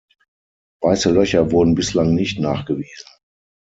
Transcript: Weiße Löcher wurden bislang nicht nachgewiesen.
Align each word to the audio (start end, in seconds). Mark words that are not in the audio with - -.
Weiße 0.81 1.11
Löcher 1.11 1.51
wurden 1.51 1.75
bislang 1.75 2.15
nicht 2.15 2.39
nachgewiesen. 2.39 3.07